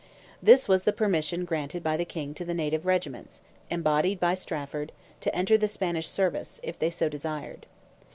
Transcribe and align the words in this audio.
This 0.41 0.67
was 0.67 0.81
the 0.81 0.93
permission 0.93 1.45
granted 1.45 1.83
by 1.83 1.95
the 1.95 2.05
King 2.05 2.33
to 2.33 2.43
the 2.43 2.55
native 2.55 2.87
regiments, 2.87 3.43
embodied 3.69 4.19
by 4.19 4.33
Strafford, 4.33 4.91
to 5.19 5.35
enter 5.35 5.53
into 5.53 5.61
the 5.61 5.67
Spanish 5.67 6.07
service, 6.07 6.59
if 6.63 6.79
they 6.79 6.89
so 6.89 7.07
desired. 7.07 7.67